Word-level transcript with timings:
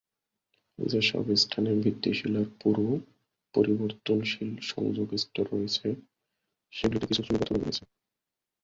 যেসব 0.79 1.25
স্থানে 1.35 1.69
ভিত্তিশিলার 1.83 2.47
পুরু, 2.59 2.87
পরিবর্তনশীল 3.55 4.51
সংযোগ 4.71 5.07
স্তর 5.15 5.45
রয়েছে 5.53 5.87
সেগুলিতে 6.73 7.05
কিছু 7.07 7.21
চুনাপাথরও 7.23 7.61
রয়েছে। 7.61 7.83